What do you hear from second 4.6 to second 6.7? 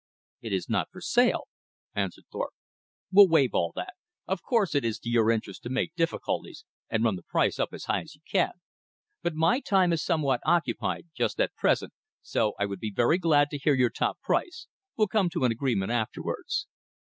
it is to your interest to make difficulties